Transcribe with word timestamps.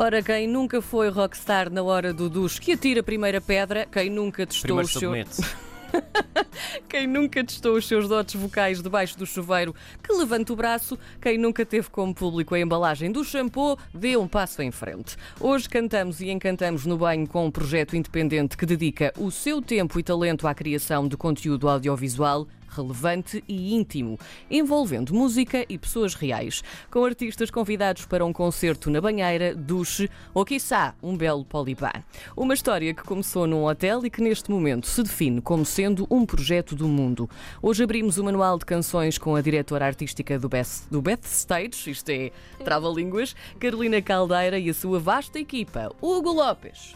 Ora, 0.00 0.22
quem 0.22 0.46
nunca 0.46 0.80
foi 0.80 1.10
rockstar 1.10 1.68
na 1.72 1.82
hora 1.82 2.14
do 2.14 2.30
duche 2.30 2.60
que 2.60 2.70
atira 2.70 3.00
a 3.00 3.02
primeira 3.02 3.40
pedra, 3.40 3.84
quem 3.84 4.08
nunca 4.08 4.46
testou 4.46 4.76
Primeiro 4.76 4.86
os 4.86 4.92
seus... 4.92 5.58
Quem 6.88 7.06
nunca 7.06 7.42
testou 7.42 7.76
os 7.76 7.86
seus 7.86 8.08
dotes 8.08 8.40
vocais 8.40 8.80
debaixo 8.80 9.18
do 9.18 9.26
chuveiro, 9.26 9.74
que 10.02 10.12
levanta 10.12 10.52
o 10.52 10.56
braço. 10.56 10.98
Quem 11.20 11.36
nunca 11.36 11.66
teve 11.66 11.90
como 11.90 12.14
público 12.14 12.54
a 12.54 12.60
embalagem 12.60 13.10
do 13.10 13.24
shampoo, 13.24 13.76
dê 13.92 14.16
um 14.16 14.28
passo 14.28 14.62
em 14.62 14.70
frente. 14.70 15.16
Hoje 15.40 15.68
cantamos 15.68 16.20
e 16.20 16.30
encantamos 16.30 16.86
no 16.86 16.96
banho 16.96 17.26
com 17.26 17.46
um 17.46 17.50
projeto 17.50 17.96
independente 17.96 18.56
que 18.56 18.66
dedica 18.66 19.12
o 19.18 19.30
seu 19.30 19.60
tempo 19.60 19.98
e 19.98 20.02
talento 20.02 20.46
à 20.46 20.54
criação 20.54 21.08
de 21.08 21.16
conteúdo 21.16 21.68
audiovisual 21.68 22.46
relevante 22.68 23.42
e 23.48 23.74
íntimo, 23.74 24.18
envolvendo 24.50 25.14
música 25.14 25.64
e 25.68 25.78
pessoas 25.78 26.14
reais, 26.14 26.62
com 26.90 27.04
artistas 27.04 27.50
convidados 27.50 28.06
para 28.06 28.24
um 28.24 28.32
concerto 28.32 28.90
na 28.90 29.00
banheira, 29.00 29.54
duche 29.54 30.10
ou, 30.34 30.44
quiçá, 30.44 30.94
um 31.02 31.16
belo 31.16 31.44
polibá. 31.44 31.92
Uma 32.36 32.54
história 32.54 32.94
que 32.94 33.02
começou 33.02 33.46
num 33.46 33.64
hotel 33.64 34.04
e 34.04 34.10
que 34.10 34.22
neste 34.22 34.50
momento 34.50 34.86
se 34.86 35.02
define 35.02 35.40
como 35.40 35.64
sendo 35.64 36.06
um 36.10 36.24
projeto 36.24 36.74
do 36.74 36.88
mundo. 36.88 37.28
Hoje 37.62 37.84
abrimos 37.84 38.18
o 38.18 38.24
manual 38.24 38.58
de 38.58 38.64
canções 38.64 39.18
com 39.18 39.34
a 39.34 39.40
diretora 39.40 39.86
artística 39.86 40.38
do 40.38 40.48
Beth, 40.48 40.88
do 40.90 41.00
Beth 41.00 41.24
Stage, 41.24 41.90
isto 41.90 42.08
é, 42.10 42.30
trava-línguas, 42.64 43.34
Carolina 43.58 44.00
Caldeira 44.02 44.58
e 44.58 44.70
a 44.70 44.74
sua 44.74 44.98
vasta 44.98 45.38
equipa, 45.38 45.90
Hugo 46.00 46.32
Lopes, 46.32 46.94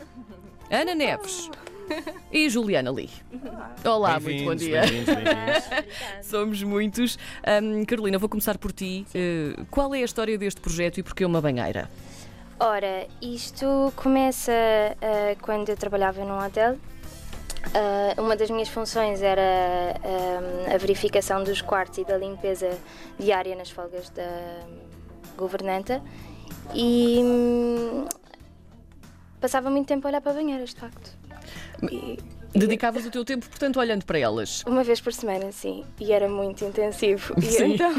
Ana 0.70 0.94
Neves 0.94 1.50
e 2.32 2.48
Juliana 2.48 2.90
Lee. 2.90 3.10
Olá, 3.84 4.18
muito 4.20 4.44
bom 4.44 4.54
dia. 4.54 4.80
bem-vindos, 4.82 5.14
bem-vindos. 5.14 5.64
Somos 6.22 6.62
muitos. 6.62 7.18
Hum, 7.62 7.84
Carolina, 7.84 8.18
vou 8.18 8.28
começar 8.28 8.58
por 8.58 8.72
ti. 8.72 9.06
Uh, 9.14 9.64
qual 9.70 9.94
é 9.94 9.98
a 9.98 10.04
história 10.04 10.36
deste 10.38 10.60
projeto 10.60 10.98
e 10.98 11.02
porquê 11.02 11.24
uma 11.24 11.40
banheira? 11.40 11.88
Ora, 12.58 13.08
isto 13.20 13.92
começa 13.96 14.52
ah, 14.52 15.34
quando 15.42 15.68
eu 15.70 15.76
trabalhava 15.76 16.24
num 16.24 16.38
hotel. 16.38 16.78
Ah, 17.74 18.20
uma 18.20 18.36
das 18.36 18.50
minhas 18.50 18.68
funções 18.68 19.20
era 19.20 19.42
ah, 20.00 20.74
a 20.74 20.78
verificação 20.78 21.42
dos 21.42 21.60
quartos 21.60 21.98
e 21.98 22.04
da 22.04 22.16
limpeza 22.16 22.70
diária 23.18 23.56
nas 23.56 23.70
folgas 23.70 24.10
da 24.10 24.60
governanta 25.36 26.02
e 26.74 27.20
hum, 27.22 28.04
passava 29.40 29.70
muito 29.70 29.88
tempo 29.88 30.06
a 30.06 30.10
olhar 30.10 30.20
para 30.20 30.32
banheiras, 30.32 30.70
de 30.70 30.76
facto. 30.76 31.21
Dedicavas 32.54 33.06
o 33.06 33.10
teu 33.10 33.24
tempo, 33.24 33.48
portanto, 33.48 33.80
olhando 33.80 34.04
para 34.04 34.18
elas. 34.18 34.62
uma 34.66 34.84
vez 34.84 35.00
por 35.00 35.12
semana, 35.12 35.50
sim, 35.52 35.84
e 35.98 36.12
era 36.12 36.28
muito 36.28 36.64
intensivo. 36.64 37.34
E 37.38 37.42
Sim. 37.42 37.74
então, 37.74 37.92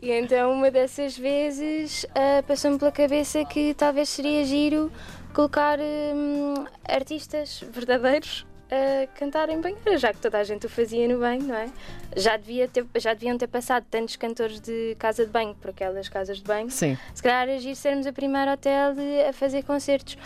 e 0.00 0.10
então 0.12 0.52
uma 0.52 0.70
dessas 0.70 1.18
vezes 1.18 2.06
ah, 2.14 2.42
passou-me 2.46 2.78
pela 2.78 2.92
cabeça 2.92 3.44
que 3.44 3.74
talvez 3.74 4.08
seria 4.08 4.44
giro 4.44 4.92
colocar 5.34 5.78
hum, 5.80 6.64
artistas 6.84 7.64
verdadeiros 7.72 8.46
a 8.70 9.06
cantar 9.18 9.50
em 9.50 9.60
banheira, 9.60 9.98
já 9.98 10.12
que 10.12 10.20
toda 10.20 10.38
a 10.38 10.44
gente 10.44 10.64
o 10.64 10.68
fazia 10.68 11.06
no 11.06 11.18
banho, 11.18 11.42
não 11.42 11.54
é? 11.54 11.68
Já, 12.16 12.36
devia 12.36 12.66
ter, 12.68 12.86
já 12.96 13.12
deviam 13.12 13.36
ter 13.36 13.48
passado 13.48 13.84
tantos 13.90 14.16
cantores 14.16 14.60
de 14.60 14.96
casa 14.98 15.26
de 15.26 15.30
banho 15.30 15.54
por 15.56 15.70
aquelas 15.70 16.08
casas 16.08 16.38
de 16.38 16.44
banho. 16.44 16.70
Sim. 16.70 16.96
Se 17.14 17.22
calhar 17.22 17.48
era 17.48 17.58
giro 17.58 17.76
sermos 17.76 18.06
a 18.06 18.12
primeira 18.12 18.54
hotel 18.54 18.94
a 19.28 19.32
fazer 19.32 19.62
concertos. 19.64 20.16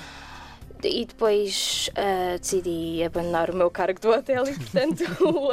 E 0.83 1.05
depois 1.05 1.91
ah, 1.97 2.37
decidi 2.39 3.03
abandonar 3.05 3.51
o 3.51 3.57
meu 3.57 3.71
cargo 3.71 4.01
do 4.01 4.11
hotel 4.11 4.45
e, 4.47 4.53
portanto, 4.55 5.03
o- 5.25 5.51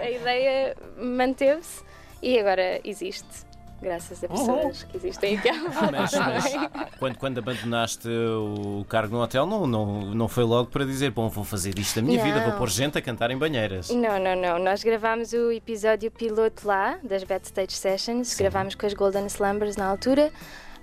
a 0.00 0.10
ideia 0.10 0.76
manteve-se 0.98 1.82
e 2.22 2.38
agora 2.38 2.80
existe. 2.84 3.46
Graças 3.78 4.24
a 4.24 4.28
pessoas 4.28 4.84
que 4.84 4.96
existem 4.96 5.36
aqui 5.36 5.50
à 5.50 5.68
volta 5.68 5.92
Mas, 5.92 6.14
mas 6.14 6.50
também. 6.50 6.70
quando, 6.98 7.18
quando 7.18 7.38
abandonaste 7.38 8.08
o 8.08 8.86
cargo 8.88 9.14
no 9.14 9.22
hotel, 9.22 9.44
não, 9.44 9.66
não, 9.66 10.00
não 10.14 10.28
foi 10.28 10.44
logo 10.44 10.70
para 10.70 10.82
dizer: 10.86 11.10
Bom, 11.10 11.28
vou 11.28 11.44
fazer 11.44 11.78
isto 11.78 11.96
da 11.96 12.00
minha 12.02 12.22
vida, 12.22 12.40
vou 12.40 12.52
Não. 12.52 12.58
pôr 12.58 12.70
gente 12.70 12.96
a 12.96 13.02
cantar 13.02 13.30
em 13.30 13.36
banheiras. 13.36 13.90
Não, 13.90 14.18
não, 14.18 14.34
não. 14.34 14.58
Nós 14.58 14.82
gravámos 14.82 15.34
o 15.34 15.52
episódio 15.52 16.10
piloto 16.10 16.66
lá, 16.66 16.98
das 17.02 17.22
Backstage 17.22 17.72
Sessions. 17.72 18.34
Gravámos 18.34 18.74
com 18.74 18.86
as 18.86 18.94
Golden 18.94 19.26
Slumbers 19.26 19.76
na 19.76 19.84
altura, 19.86 20.32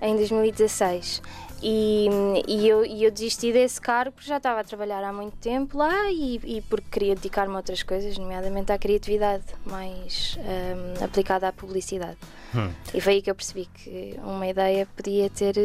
em 0.00 0.16
2016. 0.16 1.22
E, 1.66 2.08
e 2.46 2.68
eu, 2.68 2.84
e 2.84 3.04
eu 3.04 3.10
desisti 3.10 3.50
desse 3.50 3.80
cargo 3.80 4.12
porque 4.12 4.28
já 4.28 4.36
estava 4.36 4.60
a 4.60 4.64
trabalhar 4.64 5.02
há 5.02 5.10
muito 5.10 5.36
tempo 5.38 5.78
lá 5.78 6.10
e, 6.10 6.38
e 6.44 6.60
porque 6.60 6.86
queria 6.90 7.14
dedicar-me 7.14 7.54
a 7.54 7.56
outras 7.56 7.82
coisas, 7.82 8.18
nomeadamente 8.18 8.70
à 8.70 8.76
criatividade 8.76 9.44
mais 9.64 10.36
hum, 10.40 11.02
aplicada 11.02 11.48
à 11.48 11.52
publicidade. 11.52 12.18
Hum. 12.54 12.70
E 12.92 13.00
foi 13.00 13.14
aí 13.14 13.22
que 13.22 13.30
eu 13.30 13.34
percebi 13.34 13.66
que 13.66 14.14
uma 14.22 14.46
ideia 14.46 14.86
podia 14.94 15.30
ter 15.30 15.56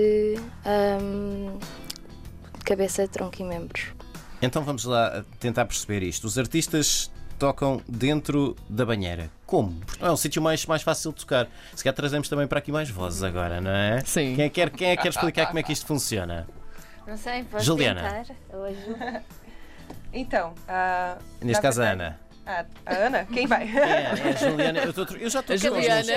hum, 1.01 1.59
cabeça, 2.63 3.05
tronco 3.07 3.41
e 3.41 3.43
membros. 3.43 3.87
Então 4.41 4.63
vamos 4.63 4.85
lá 4.85 5.25
tentar 5.37 5.65
perceber 5.65 6.01
isto. 6.01 6.25
Os 6.25 6.37
artistas 6.37 7.11
tocam 7.39 7.81
dentro 7.87 8.55
da 8.69 8.85
banheira. 8.85 9.29
Como? 9.45 9.73
Porque 9.85 10.01
não 10.03 10.09
é 10.09 10.11
um 10.11 10.17
sítio 10.17 10.41
mais, 10.41 10.65
mais 10.65 10.81
fácil 10.83 11.11
de 11.11 11.17
tocar. 11.21 11.47
Se 11.73 11.83
calhar 11.83 11.95
trazemos 11.95 12.27
também 12.29 12.45
para 12.47 12.59
aqui 12.59 12.71
mais 12.71 12.89
vozes 12.89 13.23
agora, 13.23 13.59
não 13.61 13.71
é? 13.71 14.01
Sim. 14.05 14.35
Quem 14.35 14.45
é 14.45 14.49
que 14.49 14.55
quer, 14.55 14.69
quem 14.69 14.89
é 14.91 14.95
que 14.95 15.03
quer 15.03 15.09
explicar 15.09 15.47
como 15.47 15.57
é 15.59 15.63
que 15.63 15.71
isto 15.71 15.85
funciona? 15.87 16.45
Não 17.07 17.17
sei, 17.17 17.43
posso 17.45 17.65
Juliana. 17.65 18.23
tentar. 18.23 19.23
Então, 20.11 20.53
a. 20.67 21.17
Neste 21.39 21.53
na 21.53 21.61
caso, 21.61 21.81
a 21.83 21.85
Ana. 21.91 22.19
A, 22.45 22.65
a 22.85 22.93
Ana? 22.95 23.25
Quem 23.25 23.45
vai? 23.45 23.63
É, 23.67 23.79
é 23.79 24.07
a 24.07 24.35
Juliana. 24.35 24.79
Eu, 24.79 24.91
tô- 24.93 25.03
eu 25.15 25.29
já 25.29 25.39
estou 25.39 25.53
A 25.53 25.57
Juliana, 25.57 26.13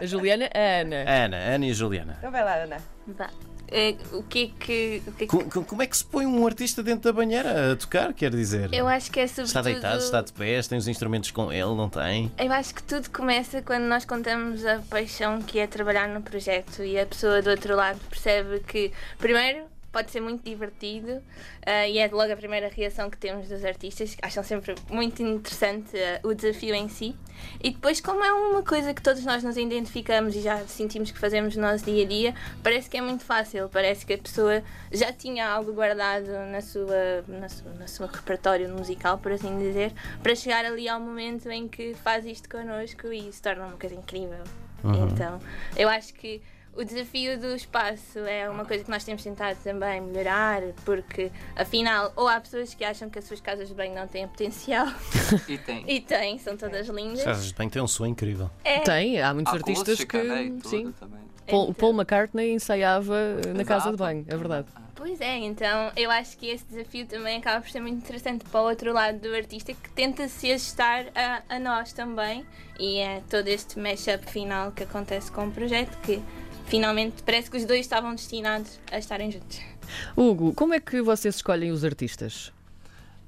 a 0.00 0.06
Juliana, 0.06 0.50
a 0.52 0.80
Ana. 0.80 0.96
A 1.06 1.24
Ana, 1.24 1.36
a 1.36 1.54
Ana 1.54 1.66
e 1.66 1.70
a 1.70 1.74
Juliana. 1.74 2.16
Então 2.18 2.30
vai 2.32 2.44
lá, 2.44 2.54
Ana. 2.54 2.76
Vá. 3.06 3.30
É, 3.70 3.96
o 4.12 4.22
que 4.22 4.44
é 4.44 4.64
que. 4.64 5.02
O 5.06 5.12
que, 5.12 5.24
é 5.24 5.26
que- 5.26 5.26
Co- 5.26 5.44
co- 5.44 5.64
Como 5.64 5.82
é 5.82 5.86
que 5.86 5.96
se 5.96 6.04
põe 6.04 6.24
um 6.26 6.46
artista 6.46 6.82
dentro 6.82 7.02
da 7.02 7.12
banheira 7.12 7.72
a 7.72 7.76
tocar, 7.76 8.12
quer 8.14 8.30
dizer? 8.30 8.72
Eu 8.72 8.86
acho 8.86 9.10
que 9.10 9.18
é 9.20 9.26
sobretudo. 9.26 9.46
Está 9.48 9.62
deitado, 9.62 9.98
está 9.98 10.22
de 10.22 10.32
pés, 10.32 10.68
tem 10.68 10.78
os 10.78 10.86
instrumentos 10.86 11.30
com 11.30 11.52
ele, 11.52 11.74
não 11.74 11.88
tem? 11.88 12.30
Eu 12.38 12.52
acho 12.52 12.74
que 12.74 12.82
tudo 12.82 13.10
começa 13.10 13.60
quando 13.62 13.84
nós 13.84 14.04
contamos 14.04 14.64
a 14.64 14.78
paixão 14.88 15.42
que 15.42 15.58
é 15.58 15.66
trabalhar 15.66 16.08
no 16.08 16.22
projeto 16.22 16.82
e 16.84 16.98
a 16.98 17.06
pessoa 17.06 17.42
do 17.42 17.50
outro 17.50 17.74
lado 17.74 17.98
percebe 18.08 18.60
que, 18.60 18.92
primeiro, 19.18 19.64
pode 19.92 20.10
ser 20.10 20.20
muito 20.20 20.42
divertido 20.42 21.22
ah, 21.64 21.86
e 21.86 21.98
é 21.98 22.08
logo 22.08 22.32
a 22.32 22.36
primeira 22.36 22.68
reação 22.68 23.08
que 23.08 23.16
temos 23.16 23.48
dos 23.48 23.64
artistas, 23.64 24.14
que 24.14 24.24
acham 24.24 24.42
sempre 24.42 24.74
muito 24.90 25.22
interessante 25.22 25.96
ah, 25.96 26.20
o 26.22 26.34
desafio 26.34 26.74
em 26.74 26.88
si. 26.88 27.16
E 27.62 27.70
depois, 27.70 28.00
como 28.00 28.24
é 28.24 28.32
uma 28.32 28.62
coisa 28.62 28.94
que 28.94 29.02
todos 29.02 29.24
nós 29.24 29.42
nos 29.42 29.56
identificamos 29.56 30.34
e 30.34 30.40
já 30.40 30.58
sentimos 30.66 31.10
que 31.10 31.18
fazemos 31.18 31.56
no 31.56 31.62
nosso 31.62 31.84
dia 31.84 32.04
a 32.04 32.08
dia, 32.08 32.34
parece 32.62 32.88
que 32.88 32.96
é 32.96 33.00
muito 33.00 33.24
fácil, 33.24 33.68
parece 33.68 34.04
que 34.06 34.14
a 34.14 34.18
pessoa 34.18 34.62
já 34.92 35.12
tinha 35.12 35.48
algo 35.48 35.72
guardado 35.72 36.28
na 36.50 36.60
sua, 36.60 37.24
na 37.28 37.48
sua, 37.48 37.72
no 37.72 37.88
seu 37.88 38.06
repertório 38.06 38.68
musical, 38.68 39.18
por 39.18 39.32
assim 39.32 39.58
dizer, 39.58 39.92
para 40.22 40.34
chegar 40.34 40.64
ali 40.64 40.88
ao 40.88 41.00
momento 41.00 41.50
em 41.50 41.68
que 41.68 41.94
faz 41.94 42.24
isto 42.24 42.48
connosco 42.48 43.12
e 43.12 43.30
se 43.32 43.42
torna 43.42 43.66
uma 43.66 43.76
coisa 43.76 43.94
incrível. 43.94 44.44
Então, 44.84 45.40
eu 45.76 45.88
acho 45.88 46.14
que 46.14 46.40
o 46.76 46.84
desafio 46.84 47.38
do 47.38 47.54
espaço 47.54 48.18
é 48.20 48.48
uma 48.48 48.64
coisa 48.64 48.84
que 48.84 48.90
nós 48.90 49.02
temos 49.04 49.22
tentado 49.22 49.58
também 49.64 50.00
melhorar, 50.00 50.62
porque 50.84 51.30
afinal, 51.54 52.12
ou 52.16 52.28
há 52.28 52.40
pessoas 52.40 52.74
que 52.74 52.84
acham 52.84 53.08
que 53.08 53.18
as 53.18 53.24
suas 53.24 53.40
casas 53.40 53.68
de 53.68 53.74
banho 53.74 53.94
não 53.94 54.06
têm 54.06 54.26
potencial, 54.28 54.86
E 55.48 55.58
tem. 55.58 55.84
e 55.88 56.00
têm, 56.00 56.38
são 56.38 56.56
todas 56.56 56.86
lindas. 56.88 57.20
As 57.20 57.24
casas 57.24 57.46
de 57.46 57.54
banho 57.54 57.70
têm 57.70 57.82
um 57.82 57.88
som 57.88 58.06
incrível. 58.06 58.50
É, 58.64 58.80
Tem, 58.80 59.20
há 59.20 59.32
muitos 59.32 59.52
artistas 59.52 59.88
Acústica, 60.00 60.20
que. 60.20 60.26
né, 60.28 60.44
tudo 60.62 60.68
Sim. 60.68 60.92
também. 60.98 61.20
Paul, 61.48 61.62
Então. 61.70 61.74
Paul 61.74 61.92
McCartney 61.94 62.52
ensaiava 62.52 63.14
na 63.54 63.64
casa 63.64 63.90
de 63.92 63.96
banho, 63.96 64.24
é 64.28 64.36
verdade. 64.36 64.66
Pois 64.96 65.20
é, 65.20 65.36
então 65.36 65.92
eu 65.94 66.10
acho 66.10 66.36
que 66.38 66.48
esse 66.48 66.64
desafio 66.64 67.06
também 67.06 67.36
acaba 67.38 67.60
por 67.60 67.70
ser 67.70 67.80
muito 67.80 67.98
interessante 67.98 68.44
para 68.46 68.60
o 68.62 68.64
outro 68.64 68.92
lado 68.92 69.18
do 69.20 69.32
artista 69.34 69.72
que 69.72 69.90
tenta 69.90 70.26
se 70.26 70.50
ajustar 70.50 71.04
a, 71.14 71.42
a 71.54 71.58
nós 71.60 71.92
também 71.92 72.44
e 72.80 72.98
é 72.98 73.22
todo 73.30 73.46
este 73.46 73.78
mashup 73.78 74.28
final 74.28 74.72
que 74.72 74.82
acontece 74.82 75.30
com 75.30 75.46
o 75.46 75.52
projeto 75.52 75.96
que 76.00 76.20
finalmente 76.66 77.22
parece 77.22 77.50
que 77.50 77.56
os 77.56 77.64
dois 77.64 77.80
estavam 77.80 78.14
destinados 78.14 78.78
a 78.90 78.98
estarem 78.98 79.30
juntos. 79.30 79.60
Hugo, 80.16 80.52
como 80.54 80.74
é 80.74 80.80
que 80.80 81.00
vocês 81.00 81.36
escolhem 81.36 81.70
os 81.70 81.84
artistas? 81.84 82.52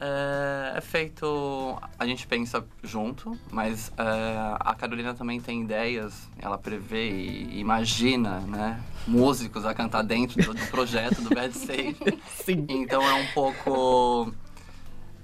É, 0.00 0.74
é 0.76 0.80
feito. 0.80 1.76
A 1.98 2.06
gente 2.06 2.26
pensa 2.26 2.64
junto, 2.82 3.36
mas 3.50 3.92
é, 3.96 4.56
a 4.60 4.74
Carolina 4.74 5.12
também 5.12 5.40
tem 5.40 5.62
ideias, 5.62 6.28
ela 6.38 6.56
prevê 6.56 7.10
e 7.10 7.58
imagina, 7.58 8.40
né? 8.40 8.80
Músicos 9.06 9.64
a 9.64 9.74
cantar 9.74 10.02
dentro 10.02 10.40
do, 10.40 10.54
do 10.54 10.66
projeto 10.66 11.20
do 11.20 11.30
Bad 11.30 11.56
Stage. 11.56 11.96
Sim. 12.44 12.66
Então 12.68 13.02
é 13.02 13.14
um 13.14 13.26
pouco. 13.32 14.32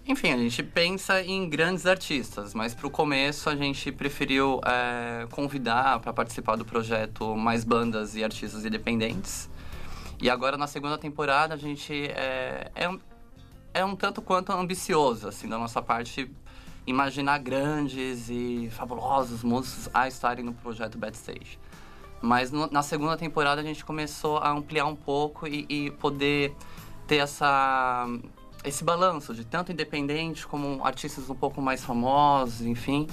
Enfim, 0.06 0.32
a 0.32 0.36
gente 0.36 0.62
pensa 0.62 1.22
em 1.22 1.48
grandes 1.48 1.86
artistas, 1.86 2.52
mas 2.52 2.74
para 2.74 2.86
o 2.86 2.90
começo 2.90 3.48
a 3.48 3.56
gente 3.56 3.90
preferiu 3.90 4.60
é, 4.66 5.26
convidar 5.30 5.98
para 6.00 6.12
participar 6.12 6.56
do 6.56 6.64
projeto 6.64 7.34
mais 7.34 7.64
bandas 7.64 8.14
e 8.14 8.22
artistas 8.22 8.66
independentes. 8.66 9.48
E 10.20 10.28
agora 10.28 10.58
na 10.58 10.66
segunda 10.66 10.98
temporada 10.98 11.54
a 11.54 11.56
gente 11.56 11.92
é, 12.10 12.70
é, 12.74 12.88
um, 12.88 13.00
é 13.72 13.82
um 13.82 13.96
tanto 13.96 14.20
quanto 14.20 14.52
ambicioso, 14.52 15.26
assim, 15.26 15.48
da 15.48 15.56
nossa 15.56 15.80
parte, 15.80 16.30
imaginar 16.86 17.38
grandes 17.38 18.28
e 18.28 18.68
fabulosos 18.72 19.42
músicos 19.42 19.88
a 19.94 20.06
estarem 20.06 20.44
no 20.44 20.52
projeto 20.52 20.98
Bad 20.98 21.16
Stage. 21.16 21.58
Mas 22.20 22.52
no- 22.52 22.70
na 22.70 22.82
segunda 22.82 23.16
temporada 23.16 23.62
a 23.62 23.64
gente 23.64 23.82
começou 23.82 24.36
a 24.36 24.50
ampliar 24.50 24.84
um 24.84 24.96
pouco 24.96 25.46
e, 25.46 25.64
e 25.68 25.90
poder 25.92 26.54
ter 27.06 27.16
essa, 27.16 28.06
esse 28.64 28.82
balanço 28.84 29.34
de 29.34 29.44
tanto 29.44 29.70
independente 29.72 30.46
como 30.46 30.84
artistas 30.84 31.28
um 31.31 31.34
pouco 31.34 31.61
mais 31.61 31.84
famosos, 31.84 32.62
enfim. 32.66 33.06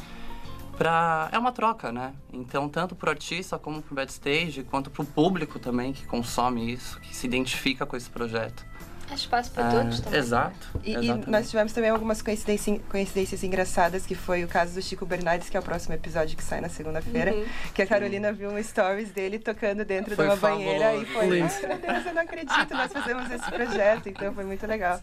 Pra... 0.77 1.29
É 1.31 1.37
uma 1.37 1.51
troca, 1.51 1.91
né? 1.91 2.13
Então, 2.33 2.67
tanto 2.67 2.95
pro 2.95 3.09
artista 3.09 3.59
como 3.59 3.81
pro 3.81 3.93
backstage, 3.95 4.63
quanto 4.63 4.89
pro 4.89 5.05
público 5.05 5.59
também 5.59 5.93
que 5.93 6.05
consome 6.05 6.71
isso, 6.73 6.99
que 7.01 7.15
se 7.15 7.27
identifica 7.27 7.85
com 7.85 7.95
esse 7.95 8.09
projeto. 8.09 8.65
Há 9.09 9.13
espaço 9.13 9.51
para 9.51 9.67
Ah, 9.67 9.71
todos 9.71 9.99
também. 9.99 10.19
Exato. 10.19 10.79
E, 10.85 10.93
e 10.93 11.13
nós 11.29 11.49
tivemos 11.49 11.73
também 11.73 11.89
algumas 11.89 12.21
coincidências, 12.21 12.79
coincidências 12.89 13.43
engraçadas, 13.43 14.05
que 14.05 14.15
foi 14.15 14.45
o 14.45 14.47
caso 14.47 14.73
do 14.73 14.81
Chico 14.81 15.05
Bernardes, 15.05 15.49
que 15.49 15.57
é 15.57 15.59
o 15.59 15.63
próximo 15.63 15.93
episódio 15.93 16.37
que 16.37 16.43
sai 16.43 16.61
na 16.61 16.69
segunda-feira. 16.69 17.33
Que 17.75 17.81
a 17.81 17.85
Carolina 17.87 18.31
viu 18.31 18.49
um 18.49 18.63
stories 18.63 19.11
dele 19.11 19.37
tocando 19.37 19.83
dentro 19.83 20.15
Foi 20.15 20.25
de 20.25 20.31
uma 20.31 20.37
banheira 20.37 20.95
e 20.95 21.05
fabuloso. 21.05 21.49
foi. 21.59 21.69
Ai, 21.71 21.77
meu 21.77 21.77
Deus, 21.93 22.05
eu 22.05 22.13
não 22.13 22.21
acredito, 22.21 22.73
nós 22.73 22.91
fazemos 22.93 23.29
esse 23.29 23.51
projeto, 23.51 24.07
então 24.07 24.33
foi 24.33 24.45
muito 24.45 24.65
legal. 24.65 24.99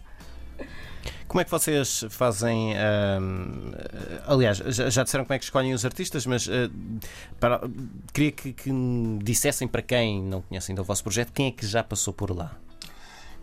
Como 1.29 1.39
é 1.39 1.45
que 1.45 1.51
vocês 1.51 2.05
fazem. 2.09 2.73
ahm, 2.77 3.71
aliás, 4.27 4.57
já, 4.57 5.03
disseram 5.03 5.23
como 5.23 5.35
é 5.35 5.39
que 5.39 5.45
escolhem 5.45 5.73
os 5.73 5.85
artistas, 5.85 6.25
mas 6.25 6.49
ah, 6.49 6.69
para- 7.39 7.61
queria 8.11 8.31
que, 8.31 8.51
que 8.51 8.71
dissessem 9.23 9.67
para 9.67 9.81
quem 9.83 10.21
não 10.23 10.41
conhece 10.41 10.71
ainda 10.71 10.81
o 10.81 10.85
vosso 10.85 11.03
projeto 11.03 11.31
quem 11.31 11.47
é 11.47 11.51
que 11.51 11.65
já 11.67 11.83
passou 11.83 12.13
por 12.13 12.35
lá. 12.35 12.51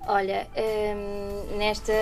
Olha, 0.08 0.46
hum, 0.56 1.56
nesta 1.58 1.92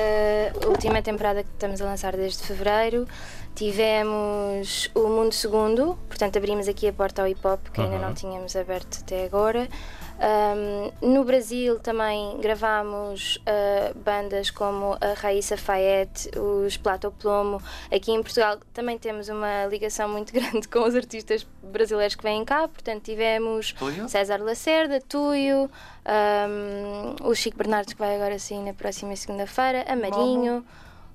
última 0.67 1.01
temporada 1.01 1.43
que 1.43 1.49
estamos 1.51 1.81
a 1.81 1.85
lançar 1.87 2.15
desde 2.17 2.43
fevereiro, 2.43 3.07
tivemos 3.55 4.91
o 4.95 5.09
Mundo 5.09 5.33
Segundo, 5.33 5.99
portanto 6.09 6.37
abrimos 6.37 6.69
aqui 6.69 6.89
a 6.89 6.93
porta 6.93 7.23
ao 7.23 7.29
hip 7.29 7.47
hop 7.47 7.61
que 7.73 7.81
ainda 7.81 7.97
Uhum. 7.97 8.03
não 8.03 8.15
tínhamos 8.15 8.55
aberto 8.57 8.99
até 9.03 9.25
agora. 9.25 9.69
Hum, 10.17 10.93
no 11.03 11.25
Brasil 11.25 11.81
também 11.81 12.39
gravámos 12.39 13.41
ah, 13.47 13.93
bandas 13.97 14.51
como 14.51 14.97
a 15.01 15.13
Raíssa 15.15 15.57
Fayette, 15.57 16.31
os 16.39 16.77
Plato 16.77 17.11
Plomo. 17.11 17.61
Aqui 17.93 18.13
em 18.13 18.23
Portugal 18.23 18.59
também 18.73 18.97
temos 18.99 19.29
uma 19.29 19.67
ligação 19.67 20.09
muito 20.09 20.33
grande 20.35 20.69
com 20.69 20.85
os 20.85 20.95
artistas 20.95 21.47
brasileiros 21.63 22.15
que 22.15 22.23
vêm 22.23 22.45
cá, 22.45 22.69
portanto 22.69 23.03
tivemos 23.03 23.73
Tuyo? 23.73 24.09
César 24.09 24.41
Lacerda, 24.41 25.01
Tuyo, 25.01 25.69
um, 26.07 27.29
o 27.29 27.35
Chico 27.35 27.59
Bernardes 27.59 27.95
que 27.95 27.99
vai 27.99 28.15
agora 28.15 28.39
sim 28.39 28.65
na 28.65 28.73
próxima 28.73 29.17
segunda-feira, 29.17 29.85
a 29.89 29.97
Marinho, 29.97 30.65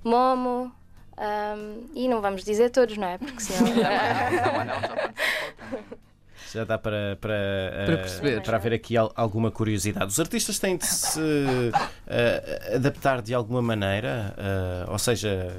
Momo, 0.03 0.71
um, 1.17 1.85
e 1.93 2.07
não 2.07 2.21
vamos 2.21 2.43
dizer 2.43 2.69
todos, 2.69 2.97
não 2.97 3.07
é? 3.07 3.17
Porque 3.17 3.41
senão. 3.41 3.69
Não, 3.79 4.53
mas 4.53 4.67
não, 4.67 4.81
já 4.81 4.95
participou 4.97 5.55
também. 5.57 6.08
Já 6.53 6.63
dá 6.63 6.77
para, 6.77 7.17
para, 7.21 7.33
ah, 7.33 7.85
Para 7.85 7.97
perceber. 7.97 8.41
para 8.41 8.57
haver 8.57 8.73
aqui 8.73 8.97
al- 8.97 9.11
alguma 9.15 9.51
curiosidade. 9.51 10.07
Os 10.11 10.19
artistas 10.19 10.57
têm 10.59 10.77
de 10.77 10.85
se 10.87 11.19
ah, 12.07 12.75
adaptar 12.75 13.21
de 13.21 13.33
alguma 13.33 13.61
maneira, 13.61 14.33
ah, 14.37 14.91
ou 14.91 14.97
seja, 14.99 15.53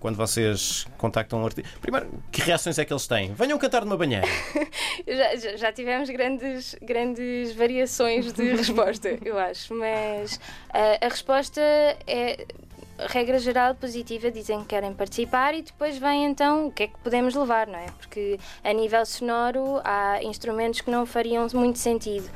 quando 0.00 0.16
vocês 0.16 0.86
contactam 0.98 1.40
um 1.40 1.46
artista. 1.46 1.70
Primeiro, 1.80 2.08
que 2.30 2.40
reações 2.42 2.78
é 2.78 2.84
que 2.84 2.92
eles 2.92 3.06
têm? 3.06 3.32
Venham 3.34 3.58
cantar 3.58 3.84
numa 3.84 3.96
banheira. 3.96 4.26
já, 5.06 5.56
já- 5.56 5.72
tivemos 5.72 6.08
grandes, 6.10 6.76
grandes 6.82 7.52
variações 7.54 8.32
de 8.32 8.50
resposta, 8.54 9.16
eu 9.24 9.38
acho, 9.38 9.74
mas 9.74 10.38
ah, 10.72 10.98
a 11.00 11.08
resposta 11.08 11.60
é. 12.06 12.46
Regra 12.96 13.38
geral 13.40 13.74
positiva, 13.74 14.30
dizem 14.30 14.60
que 14.60 14.66
querem 14.66 14.94
participar 14.94 15.52
e 15.52 15.62
depois 15.62 15.98
vem 15.98 16.26
então 16.26 16.68
o 16.68 16.72
que 16.72 16.84
é 16.84 16.86
que 16.86 16.96
podemos 16.98 17.34
levar, 17.34 17.66
não 17.66 17.78
é? 17.78 17.86
Porque 17.98 18.38
a 18.62 18.72
nível 18.72 19.04
sonoro 19.04 19.80
há 19.82 20.22
instrumentos 20.22 20.80
que 20.80 20.90
não 20.90 21.04
fariam 21.04 21.46
muito 21.54 21.78
sentido. 21.78 22.30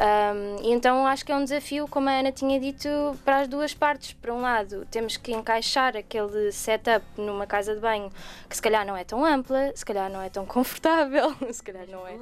Um, 0.00 0.66
e 0.66 0.72
então 0.72 1.06
acho 1.06 1.24
que 1.24 1.30
é 1.30 1.36
um 1.36 1.44
desafio, 1.44 1.86
como 1.86 2.08
a 2.08 2.12
Ana 2.12 2.32
tinha 2.32 2.58
dito, 2.58 2.88
para 3.24 3.40
as 3.40 3.48
duas 3.48 3.72
partes. 3.72 4.12
Por 4.14 4.30
um 4.30 4.40
lado, 4.40 4.84
temos 4.90 5.16
que 5.16 5.32
encaixar 5.32 5.96
aquele 5.96 6.50
setup 6.50 7.04
numa 7.16 7.46
casa 7.46 7.74
de 7.74 7.80
banho 7.80 8.10
que 8.48 8.56
se 8.56 8.62
calhar 8.62 8.84
não 8.84 8.96
é 8.96 9.04
tão 9.04 9.24
ampla, 9.24 9.70
se 9.74 9.84
calhar 9.84 10.10
não 10.10 10.20
é 10.20 10.28
tão 10.28 10.44
confortável, 10.44 11.36
se 11.52 11.62
calhar 11.62 11.86
não 11.88 12.06
é. 12.06 12.16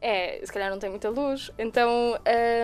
É, 0.00 0.40
se 0.44 0.52
calhar 0.52 0.70
não 0.70 0.78
tem 0.78 0.90
muita 0.90 1.08
luz. 1.08 1.50
Então, 1.58 1.88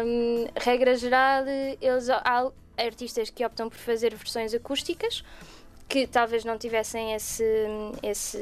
hum, 0.05 0.47
regra 0.57 0.95
geral, 0.95 1.45
eles 1.81 2.11
há 2.11 2.51
artistas 2.81 3.31
que 3.31 3.45
optam 3.45 3.69
por 3.69 3.79
fazer 3.79 4.15
versões 4.15 4.55
acústicas 4.55 5.23
que 5.91 6.07
talvez 6.07 6.45
não 6.45 6.57
tivessem 6.57 7.15
esse, 7.15 7.45
esse, 8.01 8.39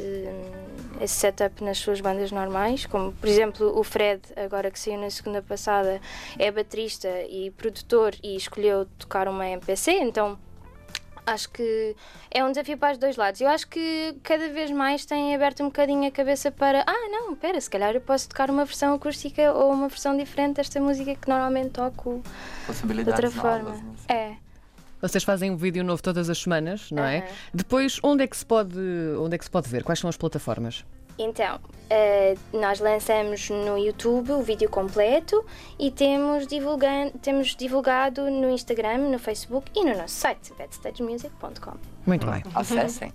esse 1.01 1.15
setup 1.15 1.65
nas 1.65 1.79
suas 1.79 1.99
bandas 1.99 2.31
normais, 2.31 2.85
como 2.85 3.11
por 3.11 3.27
exemplo 3.27 3.79
o 3.79 3.83
Fred, 3.83 4.21
agora 4.37 4.71
que 4.71 4.79
saiu 4.79 5.01
na 5.01 5.09
segunda 5.09 5.41
passada, 5.41 5.99
é 6.39 6.51
baterista 6.51 7.09
e 7.23 7.51
produtor 7.53 8.15
e 8.23 8.37
escolheu 8.37 8.87
tocar 8.99 9.29
uma 9.29 9.49
MPC, 9.49 9.93
então 9.93 10.39
acho 11.33 11.51
que 11.51 11.97
é 12.31 12.45
um 12.45 12.51
desafio 12.51 12.77
para 12.77 12.93
os 12.93 12.99
dois 12.99 13.17
lados. 13.17 13.41
Eu 13.41 13.49
acho 13.49 13.67
que 13.69 14.17
cada 14.23 14.49
vez 14.49 14.71
mais 14.71 15.05
têm 15.05 15.35
aberto 15.35 15.63
um 15.63 15.67
bocadinho 15.67 16.07
a 16.07 16.11
cabeça 16.11 16.51
para 16.51 16.85
ah, 16.87 17.09
não, 17.11 17.33
espera, 17.33 17.61
se 17.61 17.71
calhar 17.71 17.95
eu 17.95 18.01
posso 18.01 18.29
tocar 18.29 18.51
uma 18.51 18.65
versão 18.65 18.95
acústica 18.95 19.53
ou 19.53 19.73
uma 19.73 19.89
versão 19.89 20.17
diferente 20.17 20.57
desta 20.57 20.81
música 20.81 21.15
que 21.15 21.29
normalmente 21.29 21.71
toco 21.71 22.23
de 22.69 23.11
outra 23.11 23.31
forma. 23.31 23.71
novas. 23.71 24.05
É. 24.09 24.37
Vocês 25.01 25.23
fazem 25.23 25.51
um 25.51 25.57
vídeo 25.57 25.85
novo 25.85 26.03
todas 26.03 26.29
as 26.29 26.39
semanas, 26.39 26.91
não 26.91 27.05
é? 27.05 27.29
Depois, 27.55 28.01
onde 28.03 28.25
é, 28.25 28.27
que 28.27 28.37
se 28.37 28.45
pode, 28.45 28.77
onde 29.21 29.37
é 29.37 29.39
que 29.39 29.45
se 29.45 29.51
pode 29.51 29.69
ver? 29.69 29.85
Quais 29.85 30.01
são 30.01 30.11
as 30.11 30.17
plataformas? 30.17 30.85
Então, 31.19 31.59
eh, 31.91 32.37
nós 32.53 32.79
lançamos 32.79 33.51
no 33.51 33.77
YouTube 33.77 34.33
o 34.33 34.43
vídeo 34.43 34.69
completo 34.69 35.45
e 35.79 35.91
temos, 35.91 36.47
temos 37.21 37.57
divulgado 37.57 38.31
no 38.31 38.51
Instagram, 38.51 38.99
no 39.11 39.19
Facebook 39.19 39.71
e 39.75 39.85
no 39.85 39.97
nosso 39.97 40.15
site, 40.15 40.53
backstagemusic.com. 40.57 41.77
Muito 42.07 42.27
bem. 42.27 42.43
Acessem. 42.55 43.13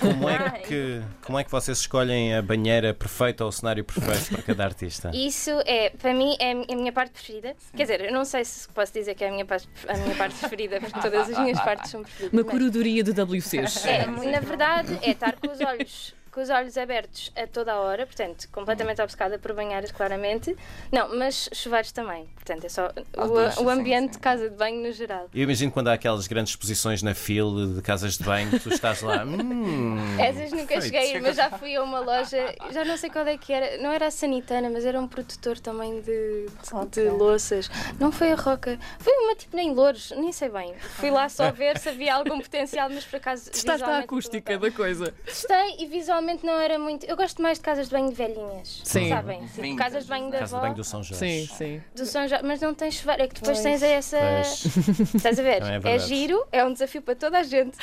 Como 0.00 0.28
é, 0.28 0.50
que, 0.60 1.02
como 1.24 1.38
é 1.38 1.44
que 1.44 1.50
vocês 1.50 1.78
escolhem 1.78 2.34
a 2.36 2.42
banheira 2.42 2.94
perfeita 2.94 3.44
ou 3.44 3.48
o 3.48 3.52
cenário 3.52 3.84
perfeito 3.84 4.30
para 4.30 4.42
cada 4.42 4.64
artista? 4.64 5.10
Isso 5.14 5.50
é, 5.64 5.90
para 5.90 6.14
mim, 6.14 6.36
é 6.38 6.52
a 6.52 6.76
minha 6.76 6.92
parte 6.92 7.12
preferida. 7.12 7.56
Quer 7.74 7.82
dizer, 7.82 8.00
eu 8.02 8.12
não 8.12 8.24
sei 8.24 8.44
se 8.44 8.68
posso 8.68 8.92
dizer 8.92 9.14
que 9.14 9.24
é 9.24 9.28
a 9.28 9.32
minha 9.32 9.44
parte, 9.44 9.68
a 9.88 9.96
minha 9.96 10.14
parte 10.14 10.38
preferida, 10.38 10.80
porque 10.80 11.00
todas 11.00 11.30
as 11.30 11.38
minhas 11.38 11.60
partes 11.60 11.90
são 11.90 12.02
preferidas. 12.02 12.32
Uma 12.32 12.42
mas- 12.42 12.50
curadoria 12.50 13.02
de 13.02 13.10
WCs. 13.10 13.86
É, 13.86 14.06
na 14.06 14.40
verdade, 14.40 14.98
é 15.02 15.10
estar 15.10 15.36
com 15.36 15.50
os 15.50 15.60
olhos 15.60 16.14
com 16.30 16.40
os 16.40 16.50
olhos 16.50 16.76
abertos 16.76 17.32
a 17.36 17.46
toda 17.46 17.72
a 17.72 17.80
hora, 17.80 18.06
portanto, 18.06 18.48
completamente 18.52 19.02
obcecada 19.02 19.38
por 19.38 19.52
banheiras, 19.52 19.90
claramente. 19.90 20.56
Não, 20.92 21.16
mas 21.16 21.48
chuveiros 21.52 21.92
também. 21.92 22.26
Portanto, 22.34 22.64
é 22.64 22.68
só 22.68 22.88
duchas, 23.12 23.56
o, 23.56 23.64
o 23.64 23.70
ambiente 23.70 24.06
sim. 24.06 24.10
de 24.12 24.18
casa 24.18 24.48
de 24.48 24.56
banho 24.56 24.82
no 24.82 24.92
geral. 24.92 25.28
Eu 25.34 25.42
imagino 25.42 25.72
quando 25.72 25.88
há 25.88 25.94
aquelas 25.94 26.26
grandes 26.26 26.52
exposições 26.52 27.02
na 27.02 27.14
fila 27.14 27.66
de 27.66 27.82
casas 27.82 28.16
de 28.16 28.24
banho, 28.24 28.58
tu 28.60 28.68
estás 28.68 29.02
lá. 29.02 29.20
Hum, 29.40 29.96
Essas 30.18 30.50
nunca 30.52 30.74
perfeito. 30.74 30.94
cheguei 30.94 31.20
mas 31.20 31.36
já 31.36 31.50
fui 31.50 31.74
a 31.74 31.82
uma 31.82 32.00
loja, 32.00 32.54
já 32.72 32.84
não 32.84 32.96
sei 32.96 33.10
qual 33.10 33.26
é 33.26 33.36
que 33.36 33.52
era, 33.52 33.78
não 33.78 33.90
era 33.90 34.06
a 34.06 34.10
Sanitana, 34.10 34.68
mas 34.70 34.84
era 34.84 34.98
um 35.00 35.06
produtor 35.06 35.58
também 35.58 36.00
de, 36.00 36.46
de, 36.46 36.90
de 36.90 37.08
louças. 37.10 37.70
Não 37.98 38.10
foi 38.10 38.32
a 38.32 38.34
Roca, 38.34 38.78
foi 38.98 39.12
uma 39.12 39.34
tipo 39.34 39.56
nem 39.56 39.72
Louros, 39.72 40.12
nem 40.16 40.32
sei 40.32 40.48
bem. 40.48 40.74
Fui 40.78 41.10
lá 41.10 41.28
só 41.28 41.50
ver 41.50 41.78
se 41.78 41.88
havia 41.88 42.14
algum 42.14 42.38
potencial, 42.40 42.88
mas 42.90 43.04
por 43.04 43.16
acaso. 43.16 43.50
Está 43.52 43.74
a 43.74 43.98
acústica 43.98 44.58
da 44.58 44.70
coisa. 44.70 45.12
Testei 45.24 45.76
e 45.78 45.86
visualmente 45.86 46.19
não 46.20 46.60
era 46.60 46.78
muito. 46.78 47.04
Eu 47.06 47.16
gosto 47.16 47.40
mais 47.42 47.58
de 47.58 47.64
casas 47.64 47.86
de 47.88 47.92
banho 47.94 48.08
de 48.08 48.14
velhinhas. 48.14 48.80
Sim. 48.84 49.08
Sabem? 49.08 49.40
Tipo, 49.40 49.62
Vintage, 49.62 49.76
casas 49.76 50.02
de 50.04 50.08
banho 50.10 50.30
da 50.30 50.38
Casa 50.40 50.46
de 50.50 50.54
avó. 50.54 50.62
banho 50.62 50.74
do 50.74 50.84
São 50.84 51.02
Jorge. 51.02 51.46
Sim, 51.46 51.54
sim. 51.56 51.82
do 51.94 52.06
São 52.06 52.26
Jorge, 52.28 52.44
mas 52.44 52.60
não 52.60 52.74
tens 52.74 52.94
chuveiro. 52.94 53.22
É 53.22 53.28
que 53.28 53.34
depois 53.34 53.58
Pois. 53.60 53.80
tens 53.80 53.82
essa. 53.82 54.18
Pois. 54.18 55.14
Estás 55.14 55.38
a 55.38 55.42
ver? 55.42 55.58
Também 55.60 55.74
é 55.74 55.76
é, 55.76 55.80
verdade. 55.80 56.06
giro, 56.08 56.44
é 56.52 56.64
um 56.64 56.72
desafio 56.72 57.02
para 57.02 57.14
toda 57.14 57.38
a 57.38 57.42
gente. 57.42 57.76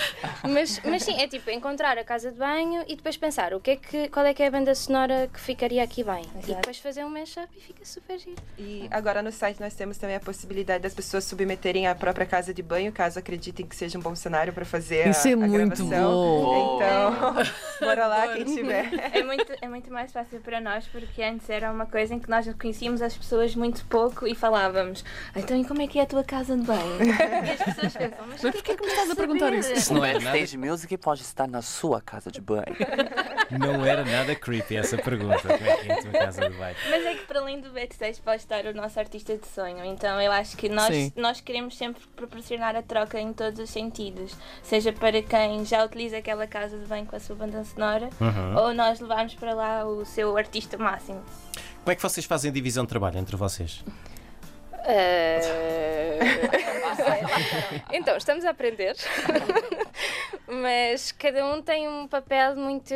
Mas, 0.44 0.79
mas 0.84 1.03
sim, 1.03 1.20
é 1.22 1.27
tipo 1.27 1.50
encontrar 1.50 1.98
a 1.98 2.03
casa 2.03 2.32
de 2.32 2.38
banho 2.38 2.84
e 2.88 2.96
depois 2.96 3.17
pensar 3.17 3.53
o 3.53 3.60
que 3.60 3.72
é 3.72 3.75
que, 3.75 4.10
qual 4.10 4.25
é 4.25 4.34
que 4.34 4.44
é 4.44 4.48
a 4.48 4.51
banda 4.51 4.74
sonora 4.75 5.29
que 5.34 5.39
ficaria 5.39 5.84
aqui 5.84 6.03
bem. 6.03 6.24
E 6.36 6.39
Exato. 6.39 6.56
depois 6.56 6.77
fazer 6.79 7.03
um 7.03 7.10
mashup 7.10 7.48
e 7.56 7.60
fica 7.62 7.84
super 7.86 8.17
giro. 8.20 8.36
E 8.58 8.88
agora 8.91 9.22
no 9.22 9.32
site 9.32 9.60
nós 9.60 9.74
temos 9.74 9.98
também 9.98 10.15
a 10.15 10.20
possibilidade 10.20 10.84
das 10.84 10.94
pessoas 10.94 11.24
submeterem 11.24 11.88
a 11.88 11.96
própria 11.96 12.25
casa 12.25 12.53
de 12.53 12.62
banho, 12.62 12.91
caso 12.91 13.20
acreditem 13.20 13.65
que 13.65 13.75
seja 13.75 13.98
um 13.98 14.01
bom 14.01 14.15
cenário 14.15 14.53
para 14.53 14.65
fazer 14.65 15.08
Isso 15.08 15.27
a, 15.27 15.32
é 15.32 15.34
a 15.34 15.38
muito 15.38 15.53
gravação. 15.86 16.12
bom. 16.12 16.75
Então, 16.77 17.36
bora 17.88 18.08
lá 18.08 18.26
quem 18.34 18.46
tiver. 18.46 18.88
É 19.17 19.24
muito, 19.24 19.53
é 19.62 19.67
muito 19.67 19.91
mais 19.91 20.12
fácil 20.12 20.39
para 20.41 20.60
nós 20.60 20.88
porque 20.88 21.24
antes 21.24 21.50
era 21.50 21.72
uma 21.72 21.86
coisa 21.86 22.13
em 22.13 22.19
que 22.19 22.29
nós 22.29 22.48
conhecíamos 22.60 23.01
as 23.01 23.15
pessoas 23.17 23.55
muito 23.55 23.86
pouco 23.86 24.27
e 24.27 24.36
falávamos 24.36 25.03
então 25.36 25.57
e 25.57 25.65
como 25.65 25.81
é 25.81 25.88
que 25.88 26.00
é 26.00 26.03
a 26.03 26.05
tua 26.05 26.24
casa 26.24 26.55
de 26.55 26.63
banho? 26.63 26.98
E 27.48 27.51
as 27.51 27.63
pessoas 27.63 27.93
pensam, 27.93 28.27
mas, 28.27 28.43
Mas 28.43 28.55
porquê 28.55 28.75
que 28.75 28.81
me 28.84 28.89
estás 28.89 29.10
a 29.10 29.15
perguntar 29.15 29.53
isso? 29.53 29.75
Se 29.75 29.93
não 29.93 30.03
é 30.03 30.17
Stage 30.17 30.57
Music, 30.57 30.98
pode 30.98 31.22
estar 31.22 31.48
na 31.48 31.62
sua 31.62 32.01
casa 32.01 32.31
de 32.31 32.41
banho. 32.41 32.65
Não 33.50 33.86
era 33.86 34.03
nada 34.03 34.36
creepy 34.36 34.75
essa 34.75 34.98
pergunta. 34.98 35.39
Como 35.41 35.53
é 35.53 35.75
que 35.77 35.89
é 35.89 35.93
a 35.93 36.01
tua 36.01 36.12
casa 36.12 36.50
de 36.50 36.57
banho? 36.57 36.75
Mas 36.89 37.05
é 37.05 37.13
que 37.15 37.25
para 37.25 37.39
além 37.39 37.62
do 37.62 37.72
backstage 37.72 38.22
pode 38.22 38.41
estar 38.41 38.65
o 38.65 38.74
nosso 38.74 39.00
artista 39.00 39.38
de 39.38 39.48
sonho. 39.48 39.86
Então 39.86 40.19
eu 40.22 40.31
acho 40.31 40.57
que 40.57 40.67
nós, 40.67 40.93
Sim. 40.93 41.13
nós 41.15 41.39
queremos 41.39 41.77
sempre 41.77 42.03
proporcionar 42.15 42.75
a 42.75 42.81
troca 42.81 43.19
em 43.19 43.31
todos 43.31 43.60
os 43.60 43.69
sentidos. 43.69 44.36
Seja 44.62 44.91
para 44.91 45.22
quem 45.22 45.63
já 45.63 45.84
utiliza 45.86 46.17
aquela 46.17 46.46
casa 46.46 46.77
de 46.77 46.86
banho 46.86 47.05
com 47.05 47.15
a 47.15 47.19
sua 47.19 47.36
banda 47.36 47.63
sonora, 47.63 48.10
Uhum. 48.20 48.56
ou 48.58 48.74
nós 48.74 49.00
levarmos 49.00 49.36
para 49.36 49.54
lá 49.54 49.86
o 49.86 50.06
seu 50.06 50.36
artista 50.38 50.78
máximo. 50.78 51.22
Como 51.84 51.92
é 51.92 51.96
que 51.96 52.02
vocês 52.02 52.26
fazem 52.26 52.52
divisão 52.52 52.84
de 52.84 52.90
trabalho 52.90 53.18
entre 53.18 53.36
vocês? 53.36 53.84
Eh, 54.90 56.20
então, 57.92 58.16
estamos 58.18 58.46
a 58.46 58.52
aprender, 58.52 58.96
mas 60.48 61.12
cada 61.12 61.46
um 61.46 61.62
tem 61.62 61.88
um 61.88 62.08
papel 62.08 62.56
muito. 62.56 62.94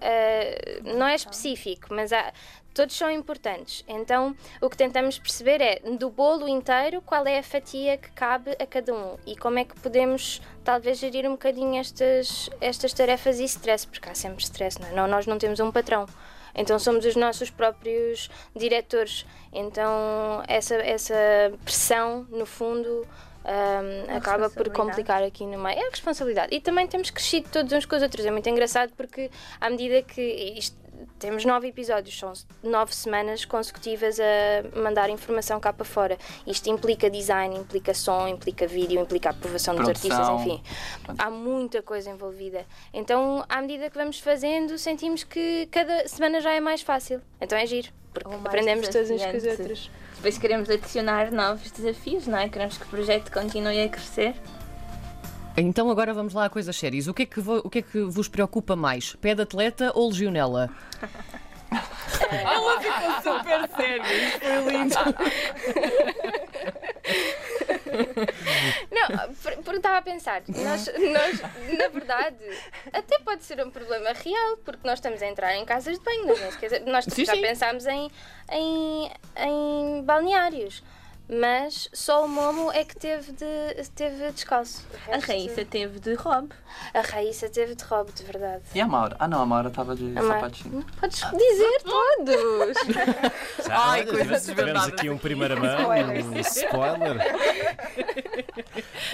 eh, 0.00 0.80
não 0.84 1.06
é 1.06 1.14
específico, 1.14 1.88
mas 1.90 2.12
há- 2.12 2.32
todos 2.74 2.94
são 2.96 3.10
importantes. 3.10 3.82
Então, 3.88 4.36
o 4.60 4.68
que 4.68 4.76
tentamos 4.76 5.18
perceber 5.18 5.60
é 5.62 5.80
do 5.98 6.10
bolo 6.10 6.46
inteiro 6.46 7.00
qual 7.00 7.26
é 7.26 7.38
a 7.38 7.42
fatia 7.42 7.96
que 7.96 8.10
cabe 8.12 8.50
a 8.60 8.66
cada 8.66 8.92
um 8.94 9.16
e 9.26 9.34
como 9.36 9.58
é 9.58 9.64
que 9.64 9.78
podemos, 9.80 10.42
talvez, 10.62 10.98
gerir 10.98 11.26
um 11.26 11.32
bocadinho 11.32 11.80
estas, 11.80 12.50
estas 12.60 12.92
tarefas 12.92 13.40
e 13.40 13.44
stress, 13.44 13.86
porque 13.86 14.08
há 14.10 14.14
sempre 14.14 14.44
stress, 14.44 14.78
não 14.80 14.88
é? 14.88 14.92
Não, 14.92 15.06
nós 15.06 15.26
não 15.26 15.38
temos 15.38 15.58
um 15.58 15.72
patrão. 15.72 16.06
Então 16.58 16.78
somos 16.78 17.04
os 17.04 17.16
nossos 17.16 17.50
próprios 17.50 18.30
diretores. 18.54 19.26
Então 19.52 20.42
essa, 20.48 20.74
essa 20.76 21.14
pressão, 21.64 22.26
no 22.30 22.46
fundo, 22.46 23.06
hum, 23.46 24.16
acaba 24.16 24.50
por 24.50 24.68
complicar 24.70 25.22
aqui 25.22 25.46
no 25.46 25.58
meio. 25.58 25.78
É 25.78 25.86
a 25.86 25.90
responsabilidade. 25.90 26.54
E 26.54 26.60
também 26.60 26.86
temos 26.86 27.10
crescido 27.10 27.48
todos 27.50 27.72
uns 27.72 27.86
com 27.86 27.96
os 27.96 28.02
outros. 28.02 28.24
É 28.24 28.30
muito 28.30 28.48
engraçado 28.48 28.92
porque 28.96 29.30
à 29.60 29.70
medida 29.70 30.02
que 30.02 30.20
isto- 30.58 30.76
temos 31.18 31.44
nove 31.44 31.68
episódios, 31.68 32.18
são 32.18 32.32
nove 32.62 32.94
semanas 32.94 33.44
consecutivas 33.44 34.18
a 34.18 34.78
mandar 34.78 35.08
informação 35.10 35.58
cá 35.60 35.72
para 35.72 35.84
fora. 35.84 36.18
Isto 36.46 36.68
implica 36.70 37.08
design, 37.10 37.56
implica 37.56 37.92
som, 37.94 38.26
implica 38.28 38.66
vídeo, 38.66 39.00
implica 39.00 39.30
aprovação 39.30 39.74
dos 39.74 39.88
artistas, 39.88 40.28
enfim. 40.40 40.62
Há 41.18 41.30
muita 41.30 41.82
coisa 41.82 42.10
envolvida. 42.10 42.64
Então, 42.92 43.44
à 43.48 43.60
medida 43.60 43.88
que 43.90 43.96
vamos 43.96 44.18
fazendo, 44.20 44.76
sentimos 44.78 45.22
que 45.22 45.66
cada 45.70 46.06
semana 46.08 46.40
já 46.40 46.52
é 46.52 46.60
mais 46.60 46.80
fácil. 46.82 47.20
Então 47.40 47.56
é 47.58 47.66
giro, 47.66 47.88
porque 48.12 48.34
aprendemos 48.44 48.88
todos 48.88 49.10
uns 49.10 49.24
com 49.24 49.36
os 49.36 49.44
outros. 49.44 49.90
Depois 50.26 50.38
queremos 50.38 50.68
adicionar 50.68 51.30
novos 51.30 51.70
desafios, 51.70 52.26
não 52.26 52.36
é? 52.36 52.48
Queremos 52.48 52.76
que 52.76 52.82
o 52.82 52.88
projeto 52.88 53.30
continue 53.30 53.80
a 53.80 53.88
crescer. 53.88 54.34
Então 55.56 55.88
agora 55.88 56.12
vamos 56.12 56.34
lá 56.34 56.46
a 56.46 56.50
coisas 56.50 56.74
sérias. 56.76 57.06
O 57.06 57.14
que 57.14 57.22
é 57.22 57.26
que, 57.26 57.40
vo- 57.40 57.60
o 57.62 57.70
que, 57.70 57.78
é 57.78 57.82
que 57.82 58.00
vos 58.02 58.26
preocupa 58.26 58.74
mais? 58.74 59.14
Pé 59.20 59.36
de 59.36 59.42
atleta 59.42 59.92
ou 59.94 60.08
legionela? 60.08 60.68
Ela 62.28 62.80
ficou 62.80 63.34
super 63.34 63.68
séria, 63.76 64.04
foi 64.40 64.72
lindo. 64.72 64.94
Não, 69.08 69.34
por- 69.34 69.52
porque 69.56 69.76
estava 69.76 69.98
a 69.98 70.02
pensar, 70.02 70.42
nós, 70.48 70.86
nós, 70.86 71.40
na 71.78 71.88
verdade, 71.88 72.36
até 72.92 73.18
pode 73.20 73.44
ser 73.44 73.64
um 73.64 73.70
problema 73.70 74.12
real, 74.12 74.56
porque 74.64 74.86
nós 74.86 74.98
estamos 74.98 75.22
a 75.22 75.26
entrar 75.26 75.54
em 75.56 75.64
casas 75.64 75.98
de 75.98 76.04
banho, 76.04 76.26
nós, 76.26 76.40
nem 76.40 76.50
sequer- 76.50 76.80
nós 76.86 77.04
Sim, 77.04 77.24
já 77.24 77.34
sim. 77.34 77.40
pensámos 77.42 77.86
em, 77.86 78.10
em, 78.50 79.10
em 79.36 80.02
balneários, 80.04 80.82
mas 81.28 81.88
só 81.92 82.24
o 82.24 82.28
Momo 82.28 82.70
é 82.72 82.84
que 82.84 82.94
teve, 82.96 83.32
de, 83.32 83.88
teve 83.94 84.30
descalço. 84.32 84.86
A 85.10 85.18
Raíssa 85.18 85.64
teve 85.64 85.98
de 85.98 86.14
Rob. 86.14 86.48
A 86.94 87.00
Raíssa 87.00 87.48
teve 87.48 87.74
de 87.74 87.82
robe, 87.84 88.12
de 88.12 88.22
verdade. 88.22 88.62
E 88.74 88.80
a 88.80 88.86
Maura? 88.86 89.16
Ah, 89.18 89.26
não, 89.26 89.40
a 89.42 89.46
Maura 89.46 89.70
tava 89.70 89.96
de 89.96 90.12
sapatinho. 90.14 90.84
Podes 91.00 91.20
dizer 91.20 91.82
todos! 91.82 92.76
Ai, 93.70 94.00
Olha, 94.02 94.12
coisas 94.12 94.44
tivemos- 94.46 94.86
aqui 94.86 95.08
um 95.10 95.18
primeira 95.18 95.56
mão, 95.60 95.88
um 95.90 96.38
spoiler. 96.40 97.16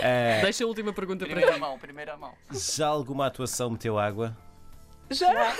Eh, 0.01 0.41
Deixa 0.45 0.65
a 0.65 0.67
última 0.67 0.93
pergunta 0.93 1.25
para 1.25 1.35
Primeira 1.35 1.55
ti. 1.55 1.61
mão, 1.61 1.79
primeira 1.79 2.17
mão. 2.17 2.33
já 2.51 2.87
alguma 2.89 3.27
atuação 3.27 3.71
meteu 3.71 3.99
água? 3.99 4.37
Já? 5.11 5.53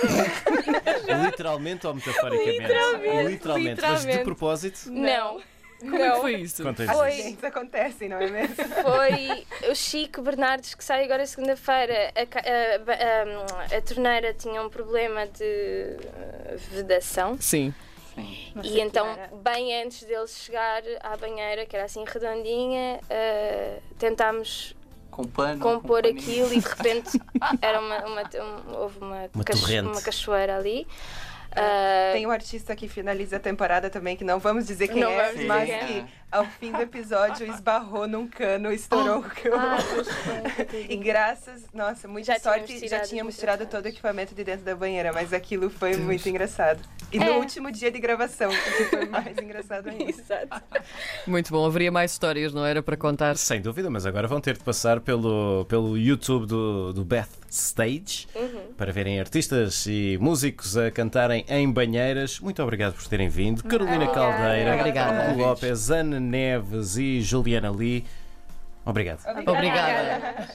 Literalmente 1.25 1.85
ou 1.87 1.93
metaforicamente? 1.93 2.59
Literalmente, 2.59 3.27
Literalmente. 3.27 3.81
Mas 3.81 4.01
de 4.01 4.07
literalmente. 4.07 4.23
propósito? 4.23 4.91
Não. 4.91 5.41
Como 5.89 5.95
é 6.03 6.11
que 6.11 6.19
foi 6.21 6.35
isso? 6.35 6.63
Conta 6.63 6.85
Foi. 6.85 7.09
Acidentes 7.09 7.43
acontecem, 7.43 8.09
não 8.09 8.17
é 8.17 8.27
mesmo? 8.29 8.55
Foi 8.81 9.45
o 9.71 9.75
Chico 9.75 10.21
Bernardes 10.21 10.73
que 10.75 10.83
sai 10.83 11.03
agora 11.03 11.25
segunda-feira. 11.25 12.11
A, 12.15 12.21
a, 12.21 13.73
a- 13.73 13.77
a 13.77 13.81
torneira 13.81 14.33
tinha 14.33 14.61
um 14.61 14.69
problema 14.69 15.27
de 15.27 15.43
eh, 15.43 16.55
vedação. 16.71 17.37
Sim. 17.39 17.73
Sim. 18.15 18.51
e 18.63 18.79
então, 18.79 19.07
bem 19.43 19.81
antes 19.83 20.03
dele 20.03 20.27
chegar 20.27 20.83
à 21.01 21.17
banheira, 21.17 21.65
que 21.65 21.75
era 21.75 21.85
assim 21.85 22.03
redondinha, 22.07 22.99
eh, 23.09 23.79
tentámos 23.97 24.75
Com 25.09 25.23
pano. 25.23 25.59
compor 25.59 26.03
com 26.03 26.09
aquilo 26.09 26.53
e 26.53 26.59
de 26.59 26.67
repente 26.67 27.19
era 27.59 27.79
uma, 27.79 27.97
uma- 28.05 28.21
um- 28.21 28.75
houve 28.81 28.99
uma, 28.99 29.29
Uma 29.33 29.43
cacho- 29.43 29.61
torrente. 29.61 29.87
uma 29.87 30.01
cachoeira 30.01 30.55
ali. 30.57 30.87
Ah, 31.55 32.11
Tem 32.13 32.25
um 32.25 32.31
artista 32.31 32.75
que 32.75 32.87
finaliza 32.87 33.37
a 33.37 33.39
temporada 33.39 33.89
também, 33.89 34.15
que 34.15 34.23
não 34.23 34.39
vamos 34.39 34.65
dizer 34.65 34.87
quem 34.87 35.01
Não 35.01 35.11
é, 35.11 35.33
mas 35.45 35.69
quem 35.69 35.99
é. 35.99 36.05
Ao 36.33 36.45
fim 36.45 36.71
do 36.71 36.81
episódio 36.81 37.45
esbarrou 37.51 38.07
num 38.07 38.27
cano, 38.27 38.71
estourou 38.71 39.19
o 39.19 39.23
cano. 39.23 39.55
ah, 39.57 39.77
pois 39.93 40.07
foi. 40.67 40.85
E 40.89 40.97
graças, 40.97 41.63
nossa, 41.73 42.07
muita 42.07 42.33
Já 42.33 42.39
sorte, 42.39 42.65
tínhamos 42.67 42.89
já 42.89 42.99
tínhamos 43.01 43.33
os 43.35 43.39
tirado 43.39 43.65
todo 43.67 43.85
o 43.85 43.87
equipamento 43.87 44.33
de 44.35 44.43
dentro 44.43 44.65
da 44.65 44.75
banheira, 44.75 45.11
mas 45.13 45.31
aquilo 45.33 45.69
foi 45.69 45.95
muito 45.97 46.27
engraçado. 46.27 46.81
E 47.11 47.17
É. 47.17 47.25
no 47.25 47.33
último 47.39 47.71
dia 47.71 47.91
de 47.91 47.99
gravação, 47.99 48.49
que 48.49 48.83
foi 48.85 49.05
mais 49.05 49.37
engraçado 49.37 49.87
ainda. 49.89 50.03
Exato. 50.09 50.61
Muito 51.27 51.51
bom. 51.51 51.63
Haveria 51.65 51.91
mais 51.91 52.11
histórias, 52.11 52.53
não 52.53 52.65
era? 52.65 52.81
Para 52.81 52.97
contar. 52.97 53.37
Sem 53.37 53.61
dúvida, 53.61 53.87
mas 53.89 54.05
agora 54.05 54.27
vão 54.27 54.41
ter 54.41 54.57
de 54.57 54.63
passar 54.63 54.99
pelo, 54.99 55.63
pelo 55.65 55.95
YouTube 55.97 56.47
do, 56.47 56.91
do 56.91 57.05
Beth 57.05 57.27
Stage 57.49 58.27
Uhum. 58.35 58.73
para 58.75 58.91
verem 58.91 59.19
artistas 59.19 59.85
e 59.85 60.17
músicos 60.19 60.75
a 60.75 60.89
cantarem 60.89 61.45
em 61.47 61.71
banheiras. 61.71 62.39
Muito 62.39 62.61
obrigado 62.63 62.93
por 62.95 63.07
terem 63.07 63.29
vindo. 63.29 63.63
Carolina 63.63 64.05
Obrigada. 64.05 64.37
Caldeira, 64.37 64.75
Obrigada. 64.75 65.33
Lopes, 65.35 65.91
Ana 65.91 66.19
Neves 66.23 66.97
e 66.97 67.21
Juliana 67.21 67.69
Lee. 67.69 68.05
Obrigado. 68.85 69.19
Obrigada. 69.47 70.47